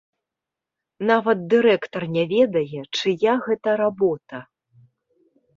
[1.11, 4.37] Нават дырэктар не ведае, чыя гэта работа.